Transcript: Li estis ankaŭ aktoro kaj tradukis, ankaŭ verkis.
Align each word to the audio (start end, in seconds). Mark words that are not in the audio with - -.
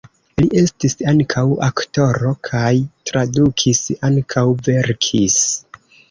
Li 0.41 0.45
estis 0.59 0.93
ankaŭ 1.09 1.41
aktoro 1.67 2.31
kaj 2.47 2.71
tradukis, 3.11 3.81
ankaŭ 4.09 4.45
verkis. 4.69 5.37